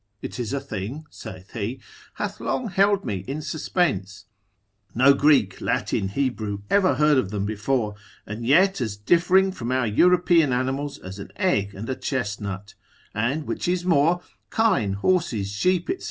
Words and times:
It 0.23 0.39
is 0.39 0.51
a 0.51 0.59
thing 0.59 1.05
(saith 1.11 1.51
he) 1.53 1.79
hath 2.15 2.39
long 2.39 2.69
held 2.69 3.05
me 3.05 3.17
in 3.27 3.39
suspense; 3.43 4.25
no 4.95 5.13
Greek, 5.13 5.61
Latin, 5.61 6.07
Hebrew 6.07 6.63
ever 6.71 6.95
heard 6.95 7.19
of 7.19 7.29
them 7.29 7.45
before, 7.45 7.93
and 8.25 8.43
yet 8.43 8.81
as 8.81 8.97
differing 8.97 9.51
from 9.51 9.71
our 9.71 9.85
European 9.85 10.53
animals, 10.53 10.97
as 10.97 11.19
an 11.19 11.29
egg 11.35 11.75
and 11.75 11.87
a 11.87 11.95
chestnut: 11.95 12.73
and 13.13 13.43
which 13.45 13.67
is 13.67 13.85
more, 13.85 14.23
kine, 14.49 14.93
horses, 14.93 15.51
sheep, 15.51 15.87
&c. 15.87 15.99